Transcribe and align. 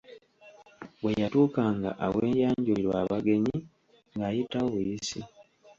Bwe 1.01 1.11
yatuukanga 1.21 1.89
aweeyanjulirwa 2.05 2.95
abagenyi, 3.03 3.57
ng'ayitawo 4.13 4.67
buyisi. 4.73 5.19